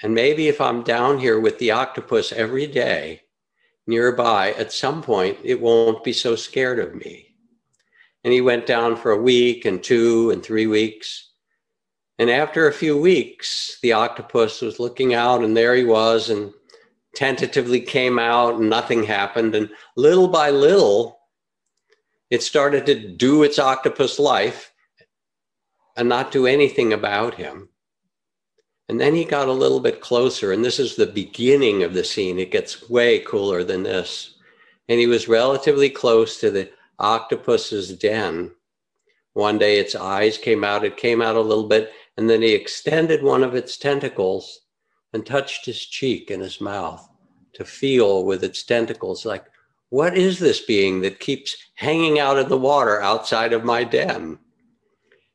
[0.03, 3.24] And maybe if I'm down here with the octopus every day,
[3.87, 7.35] nearby, at some point, it won't be so scared of me.
[8.23, 11.31] And he went down for a week and two and three weeks.
[12.19, 16.53] And after a few weeks, the octopus was looking out, and there he was, and
[17.15, 19.55] tentatively came out, and nothing happened.
[19.55, 21.19] And little by little,
[22.31, 24.73] it started to do its octopus life
[25.97, 27.69] and not do anything about him.
[28.89, 32.05] And then he got a little bit closer, and this is the beginning of the
[32.05, 32.39] scene.
[32.39, 34.35] It gets way cooler than this.
[34.89, 38.51] And he was relatively close to the octopus's den.
[39.33, 42.53] One day its eyes came out, it came out a little bit, and then he
[42.53, 44.61] extended one of its tentacles
[45.13, 47.09] and touched his cheek and his mouth
[47.55, 49.45] to feel with its tentacles like,
[49.89, 54.39] what is this being that keeps hanging out in the water outside of my den?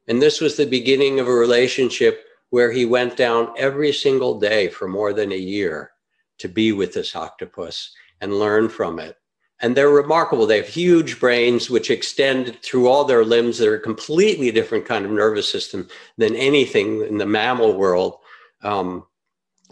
[0.08, 4.68] And this was the beginning of a relationship where he went down every single day
[4.68, 5.92] for more than a year
[6.40, 9.18] to be with this octopus and learn from it.
[9.62, 10.46] And they're remarkable.
[10.46, 13.58] They have huge brains which extend through all their limbs.
[13.58, 18.20] They're a completely different kind of nervous system than anything in the mammal world,
[18.64, 19.06] um,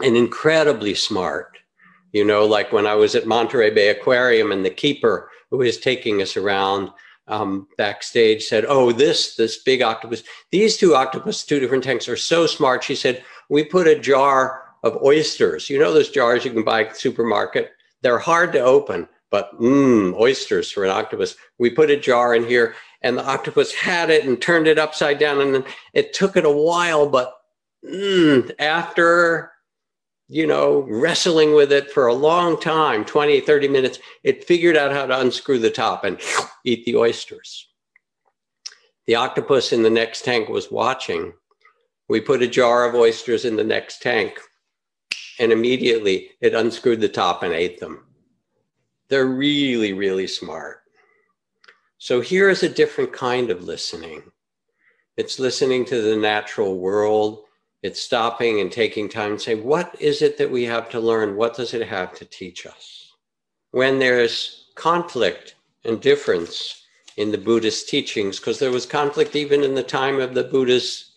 [0.02, 1.56] and incredibly smart.
[2.12, 5.78] You know, like when I was at Monterey Bay Aquarium and the keeper who was
[5.78, 6.90] taking us around
[7.28, 10.22] um, backstage said, "Oh, this this big octopus.
[10.50, 14.62] These two octopus, two different tanks, are so smart." She said, "We put a jar
[14.82, 15.68] of oysters.
[15.68, 17.72] You know those jars you can buy at the supermarket.
[18.02, 21.36] They're hard to open, but mmm, oysters for an octopus.
[21.58, 25.18] We put a jar in here, and the octopus had it and turned it upside
[25.18, 27.34] down, and it took it a while, but
[27.84, 29.52] mm, after."
[30.28, 33.98] You know, wrestling with it for a long time 20, 30 minutes.
[34.22, 36.20] It figured out how to unscrew the top and
[36.64, 37.66] eat the oysters.
[39.06, 41.32] The octopus in the next tank was watching.
[42.08, 44.38] We put a jar of oysters in the next tank,
[45.38, 48.04] and immediately it unscrewed the top and ate them.
[49.08, 50.82] They're really, really smart.
[51.96, 54.22] So here is a different kind of listening.
[55.16, 57.44] It's listening to the natural world.
[57.82, 61.36] It's stopping and taking time and say, what is it that we have to learn?
[61.36, 63.12] What does it have to teach us?
[63.70, 65.54] When there's conflict
[65.84, 66.82] and difference
[67.16, 71.12] in the Buddhist teachings, because there was conflict even in the time of the Buddha's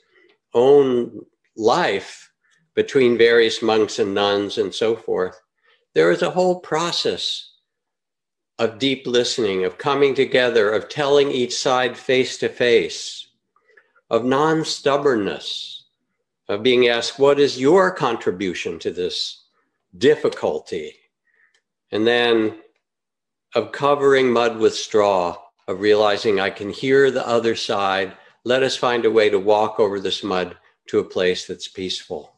[0.53, 2.31] own life
[2.75, 5.39] between various monks and nuns and so forth,
[5.93, 7.51] there is a whole process
[8.59, 13.27] of deep listening, of coming together, of telling each side face to face,
[14.09, 15.80] of non stubbornness,
[16.47, 19.45] of being asked, What is your contribution to this
[19.97, 20.95] difficulty?
[21.91, 22.59] And then
[23.55, 25.37] of covering mud with straw,
[25.67, 28.13] of realizing I can hear the other side.
[28.43, 32.33] Let us find a way to walk over this mud to a place that's peaceful.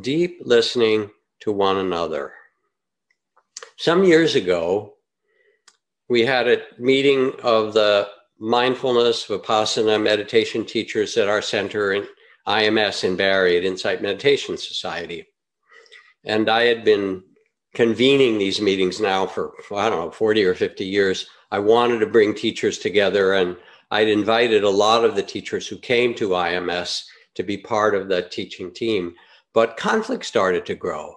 [0.00, 2.32] Deep listening to one another.
[3.76, 4.94] Some years ago,
[6.08, 8.08] we had a meeting of the
[8.42, 12.08] mindfulness, Vipassana meditation teachers at our center in
[12.48, 15.28] IMS in Barre at Insight Meditation Society.
[16.24, 17.22] And I had been
[17.72, 21.28] convening these meetings now for, I don't know, 40 or 50 years.
[21.52, 23.56] I wanted to bring teachers together, and
[23.92, 27.04] I'd invited a lot of the teachers who came to IMS
[27.36, 29.14] to be part of the teaching team.
[29.54, 31.14] But conflict started to grow.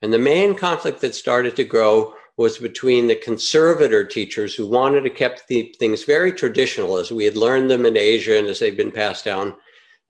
[0.00, 5.02] And the main conflict that started to grow was between the conservator teachers who wanted
[5.02, 8.58] to keep the things very traditional as we had learned them in Asia and as
[8.58, 9.54] they've been passed down,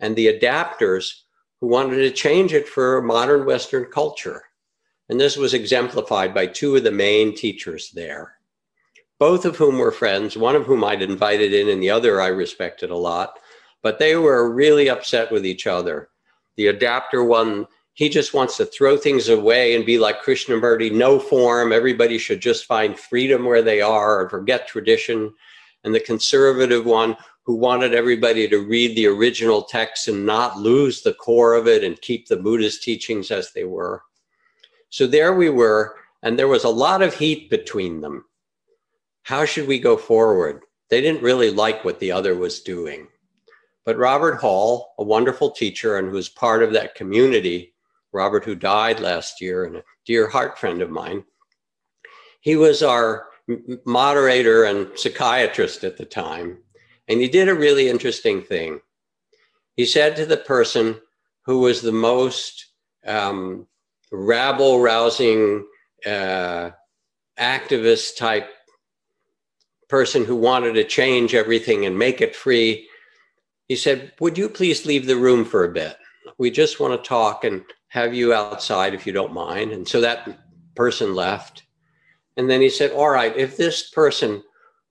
[0.00, 1.20] and the adapters
[1.60, 4.42] who wanted to change it for modern Western culture.
[5.08, 8.34] And this was exemplified by two of the main teachers there,
[9.20, 12.26] both of whom were friends, one of whom I'd invited in and the other I
[12.26, 13.38] respected a lot,
[13.82, 16.08] but they were really upset with each other.
[16.56, 21.18] The adapter one he just wants to throw things away and be like Krishnamurti, no
[21.18, 21.72] form.
[21.72, 25.32] Everybody should just find freedom where they are and forget tradition.
[25.82, 31.00] And the conservative one who wanted everybody to read the original text and not lose
[31.00, 34.02] the core of it and keep the Buddhist teachings as they were.
[34.90, 38.26] So there we were, and there was a lot of heat between them.
[39.22, 40.64] How should we go forward?
[40.90, 43.08] They didn't really like what the other was doing.
[43.86, 47.72] But Robert Hall, a wonderful teacher and who was part of that community,
[48.16, 51.24] Robert, who died last year, and a dear heart friend of mine.
[52.40, 53.26] He was our
[53.84, 56.58] moderator and psychiatrist at the time,
[57.08, 58.80] and he did a really interesting thing.
[59.76, 61.00] He said to the person
[61.44, 62.72] who was the most
[63.06, 63.66] um,
[64.10, 65.66] rabble rousing
[66.06, 66.70] uh,
[67.38, 68.48] activist type
[69.88, 72.88] person who wanted to change everything and make it free,
[73.68, 75.96] he said, Would you please leave the room for a bit?
[76.38, 77.64] We just want to talk and
[77.96, 79.72] have you outside if you don't mind.
[79.72, 80.28] And so that
[80.74, 81.62] person left.
[82.36, 84.42] And then he said, All right, if this person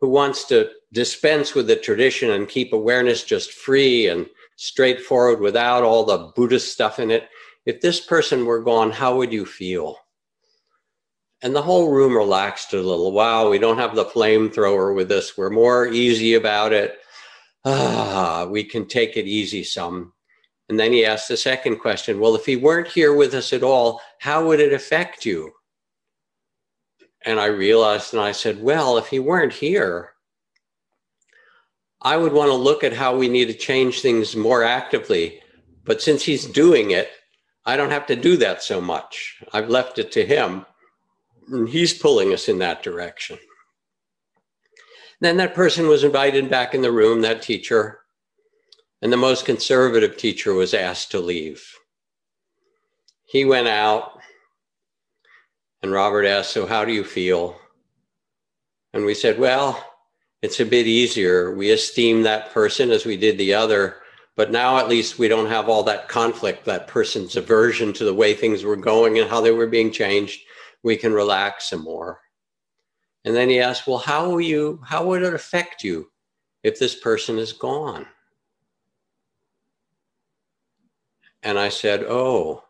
[0.02, 4.26] who wants to dispense with the tradition and keep awareness just free and
[4.56, 7.30] straightforward without all the Buddhist stuff in it,
[7.68, 9.98] if this person were gone, how would you feel?
[11.44, 13.12] And the whole room relaxed a little.
[13.12, 15.38] Wow, we don't have the flamethrower with us.
[15.38, 16.98] We're more easy about it.
[17.66, 20.14] Ah, we can take it easy some.
[20.70, 23.64] And then he asked the second question Well, if he weren't here with us at
[23.64, 25.52] all, how would it affect you?
[27.24, 30.12] And I realized and I said, Well, if he weren't here,
[32.02, 35.42] I would want to look at how we need to change things more actively.
[35.86, 37.10] But since he's doing it,
[37.66, 39.42] I don't have to do that so much.
[39.54, 40.66] I've left it to him,
[41.52, 43.40] and he's pulling us in that direction.
[45.20, 48.02] Then that person was invited back in the room, that teacher,
[49.06, 51.64] and the most conservative teacher was asked to leave.
[53.28, 54.20] He went out,
[55.84, 57.56] and Robert asked, So, how do you feel?
[58.94, 59.80] And we said, Well,
[60.42, 61.54] it's a bit easier.
[61.54, 63.98] We esteem that person as we did the other,
[64.36, 68.14] but now at least we don't have all that conflict, that person's aversion to the
[68.16, 70.42] way things were going and how they were being changed.
[70.82, 72.22] We can relax some more.
[73.24, 76.10] And then he asked, Well, how will you, how would it affect you
[76.64, 78.08] if this person is gone?
[81.46, 82.64] And I said, Oh,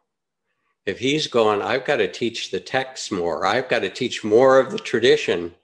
[0.85, 3.45] if he's going, I've got to teach the text more.
[3.45, 5.55] I've got to teach more of the tradition.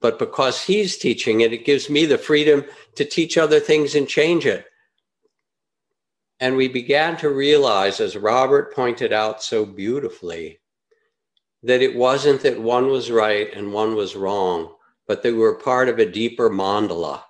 [0.00, 2.64] But because he's teaching it, it gives me the freedom
[2.96, 4.66] to teach other things and change it.
[6.40, 10.58] And we began to realize, as Robert pointed out so beautifully,
[11.62, 14.74] that it wasn't that one was right and one was wrong,
[15.06, 17.22] but we were part of a deeper mandala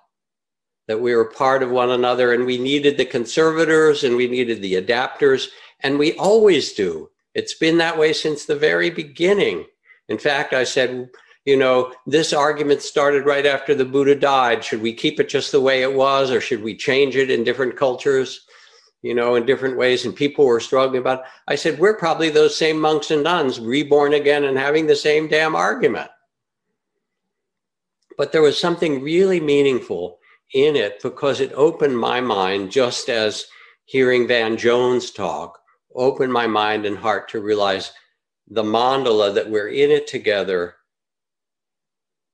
[0.87, 4.61] that we were part of one another and we needed the conservators and we needed
[4.61, 5.47] the adapters,
[5.81, 7.09] and we always do.
[7.33, 9.65] It's been that way since the very beginning.
[10.09, 11.09] In fact, I said,
[11.45, 14.63] you know, this argument started right after the Buddha died.
[14.63, 17.43] Should we keep it just the way it was, or should we change it in
[17.43, 18.45] different cultures,
[19.01, 20.05] you know, in different ways?
[20.05, 21.19] And people were struggling about.
[21.19, 21.25] It.
[21.47, 25.27] I said, we're probably those same monks and nuns, reborn again and having the same
[25.27, 26.09] damn argument.
[28.17, 30.19] But there was something really meaningful
[30.53, 33.45] in it because it opened my mind, just as
[33.85, 35.59] hearing Van Jones talk
[35.95, 37.91] opened my mind and heart to realize
[38.47, 40.75] the mandala that we're in it together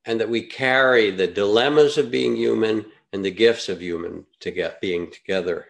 [0.05, 4.51] and that we carry the dilemmas of being human and the gifts of human to
[4.51, 5.67] get being together.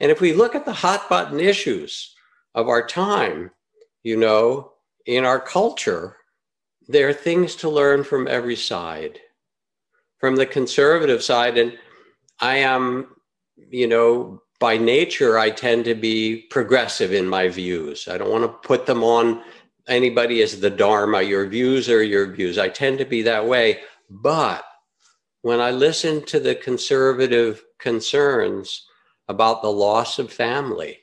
[0.00, 2.14] And if we look at the hot button issues
[2.54, 3.50] of our time,
[4.02, 4.72] you know,
[5.04, 6.16] in our culture,
[6.88, 9.20] there are things to learn from every side.
[10.18, 11.76] From the conservative side, and
[12.40, 13.16] I am,
[13.56, 18.08] you know, by nature, I tend to be progressive in my views.
[18.08, 19.42] I don't want to put them on
[19.86, 21.22] anybody as the Dharma.
[21.22, 22.58] Your views are your views.
[22.58, 23.80] I tend to be that way.
[24.08, 24.64] But
[25.42, 28.86] when I listen to the conservative concerns
[29.28, 30.98] about the loss of family,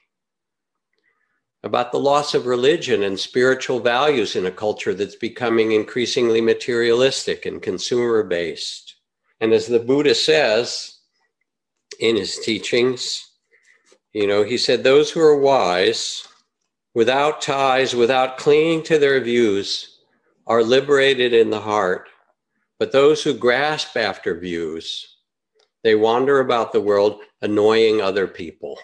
[1.64, 7.46] about the loss of religion and spiritual values in a culture that's becoming increasingly materialistic
[7.46, 8.96] and consumer based.
[9.40, 10.93] And as the Buddha says
[12.04, 13.32] in his teachings,
[14.12, 16.28] you know, he said, Those who are wise,
[16.94, 20.00] without ties, without clinging to their views,
[20.46, 22.10] are liberated in the heart.
[22.78, 25.16] But those who grasp after views,
[25.86, 28.78] they wander about the world annoying other people.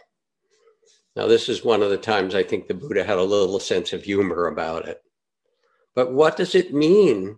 [1.18, 3.92] Now, this is one of the times I think the Buddha had a little sense
[3.92, 5.02] of humor about it.
[5.94, 7.38] But what does it mean,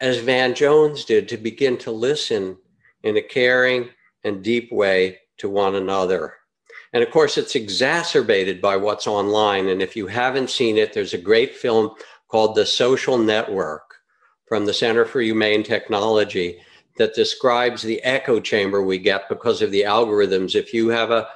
[0.00, 2.56] as Van Jones did, to begin to listen
[3.02, 3.88] in a caring
[4.28, 6.34] and deep way to one another?
[6.92, 9.68] And of course, it's exacerbated by what's online.
[9.68, 11.90] And if you haven't seen it, there's a great film
[12.28, 13.82] called The Social Network
[14.46, 16.60] from the Center for Humane Technology
[16.96, 20.54] that describes the echo chamber we get because of the algorithms.
[20.54, 21.28] If you have a,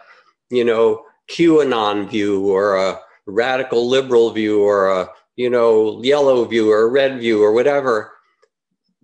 [0.51, 6.71] you know, QAnon view or a radical liberal view or a, you know, yellow view
[6.71, 8.13] or red view or whatever,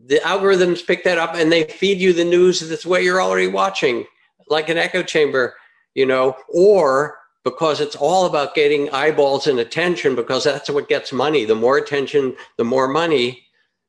[0.06, 3.48] the algorithms pick that up and they feed you the news that's what you're already
[3.48, 4.04] watching,
[4.48, 5.54] like an echo chamber
[5.98, 11.12] you know, or because it's all about getting eyeballs and attention because that's what gets
[11.12, 11.44] money.
[11.44, 13.42] The more attention, the more money.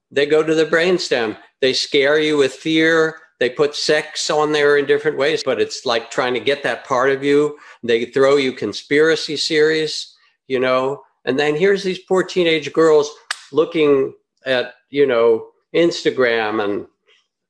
[0.10, 1.38] They go to the brainstem.
[1.62, 3.20] They scare you with fear.
[3.40, 6.84] They put sex on there in different ways, but it's like trying to get that
[6.84, 7.60] part of you.
[7.84, 10.16] They throw you conspiracy theories,
[10.48, 13.14] you know, and then here's these poor teenage girls
[13.52, 14.16] looking
[14.48, 16.88] at, you know, Instagram and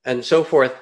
[0.06, 0.74] and so forth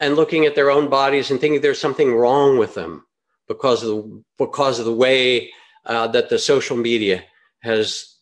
[0.00, 3.04] and looking at their own bodies and thinking there's something wrong with them
[3.48, 5.50] because of the, because of the way
[5.86, 7.22] uh, that the social media
[7.62, 8.16] has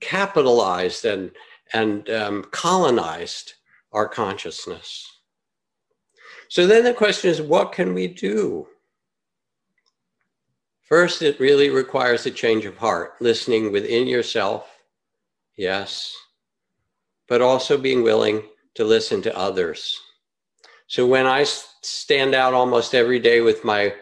[0.00, 1.30] capitalized and
[1.72, 3.54] and um, colonized
[3.92, 5.08] our consciousness.
[6.48, 8.66] So then the question is, what can we do?
[10.82, 14.68] First, it really requires a change of heart, listening within yourself,
[15.56, 16.14] yes,
[17.28, 18.42] but also being willing
[18.74, 20.00] to listen to others.
[20.86, 23.94] So when I stand out almost every day with my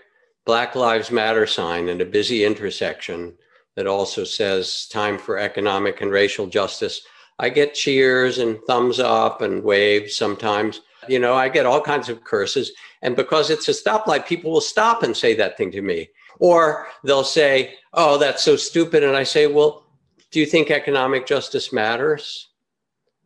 [0.44, 3.34] Black Lives Matter sign in a busy intersection
[3.76, 7.02] that also says time for economic and racial justice,
[7.38, 10.82] I get cheers and thumbs up and waves sometimes.
[11.08, 12.72] You know, I get all kinds of curses.
[13.02, 16.10] And because it's a stoplight, people will stop and say that thing to me.
[16.38, 19.02] Or they'll say, Oh, that's so stupid.
[19.02, 19.86] And I say, Well,
[20.30, 22.49] do you think economic justice matters?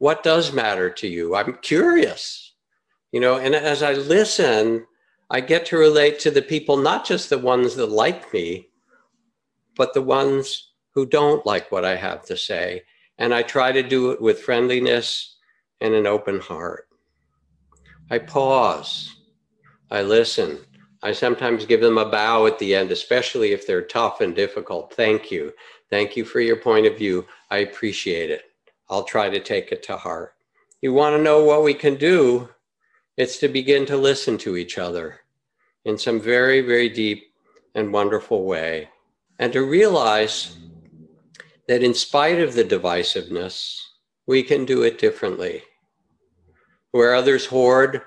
[0.04, 1.34] What does matter to you?
[1.34, 2.52] I'm curious.
[3.10, 4.86] You know and as i listen
[5.30, 8.68] i get to relate to the people not just the ones that like me
[9.76, 12.82] but the ones who don't like what i have to say.
[13.16, 15.36] And i try to do it with friendliness
[15.80, 16.86] and an open heart.
[18.10, 19.16] I pause.
[19.90, 20.58] I listen.
[21.02, 24.92] I sometimes give them a bow at the end especially if they're tough and difficult.
[24.92, 25.54] Thank you.
[25.88, 27.24] Thank you for your point of view.
[27.50, 28.42] I appreciate it
[28.94, 30.34] i'll try to take it to heart
[30.80, 32.48] you want to know what we can do
[33.16, 35.20] it's to begin to listen to each other
[35.84, 37.32] in some very, very deep
[37.74, 38.88] and wonderful way.
[39.38, 40.56] And to realize
[41.68, 43.78] that in spite of the divisiveness,
[44.26, 45.62] we can do it differently.
[46.90, 48.02] Where others hoard,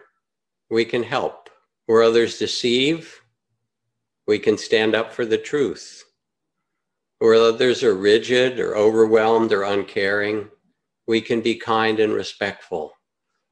[0.69, 1.49] we can help.
[1.85, 3.21] Where others deceive,
[4.27, 6.03] we can stand up for the truth.
[7.19, 10.49] Where others are rigid or overwhelmed or uncaring,
[11.07, 12.93] we can be kind and respectful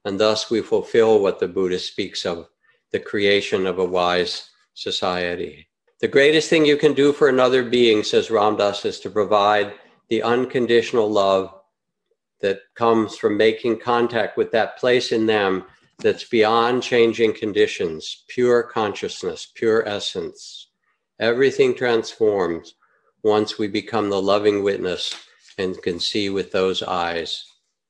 [0.05, 2.47] and thus we fulfill what the Buddha speaks of
[2.91, 5.67] the creation of a wise society.
[5.99, 9.73] The greatest thing you can do for another being, says Ram Dass, is to provide
[10.09, 11.53] the unconditional love
[12.41, 15.65] that comes from making contact with that place in them
[15.99, 20.67] that's beyond changing conditions, pure consciousness, pure essence.
[21.19, 22.75] Everything transforms
[23.23, 25.15] once we become the loving witness
[25.57, 27.45] and can see with those eyes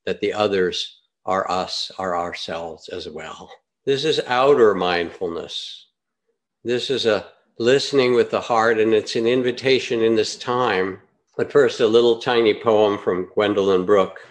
[0.05, 3.49] that the others are us, are ourselves as well.
[3.86, 5.88] This is outer mindfulness.
[6.63, 10.99] This is a listening with the heart, and it's an invitation in this time.
[11.38, 14.22] But first, a little tiny poem from Gwendolyn Brooks.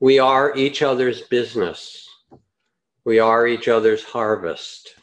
[0.00, 2.08] We are each other's business.
[3.04, 4.96] We are each other's harvest.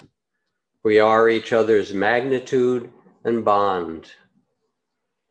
[0.84, 2.92] We are each other's magnitude
[3.24, 4.12] and bond.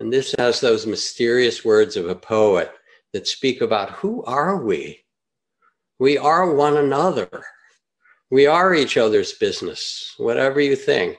[0.01, 2.73] And this has those mysterious words of a poet
[3.13, 5.05] that speak about who are we?
[5.99, 7.29] We are one another.
[8.31, 11.19] We are each other's business, whatever you think.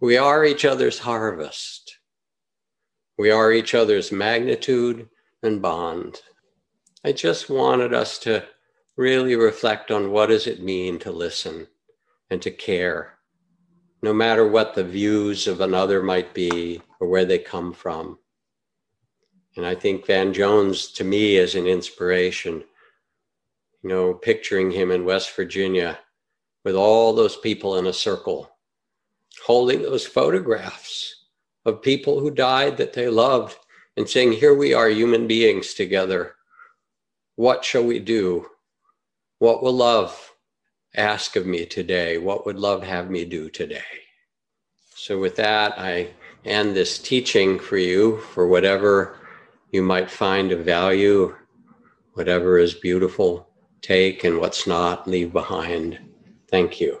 [0.00, 1.98] We are each other's harvest.
[3.18, 5.08] We are each other's magnitude
[5.42, 6.20] and bond.
[7.04, 8.44] I just wanted us to
[8.96, 11.66] really reflect on what does it mean to listen
[12.30, 13.18] and to care,
[14.02, 18.18] no matter what the views of another might be or where they come from.
[19.56, 22.64] And I think Van Jones, to me, is an inspiration.
[23.82, 25.98] You know, picturing him in West Virginia
[26.64, 28.50] with all those people in a circle,
[29.44, 31.26] holding those photographs
[31.64, 33.56] of people who died that they loved
[33.96, 36.36] and saying, Here we are, human beings together.
[37.36, 38.46] What shall we do?
[39.38, 40.29] What will love
[40.94, 42.18] ask of me today?
[42.18, 43.82] What would love have me do today?
[44.94, 46.10] So, with that, I
[46.44, 49.18] end this teaching for you for whatever
[49.72, 51.34] you might find of value,
[52.14, 53.48] whatever is beautiful,
[53.82, 55.98] take, and what's not, leave behind.
[56.48, 57.00] Thank you.